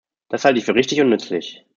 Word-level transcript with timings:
Das 0.29 0.45
halte 0.45 0.57
ich 0.57 0.65
für 0.65 0.73
richtig 0.73 0.99
und 1.01 1.09
nützlich. 1.09 1.63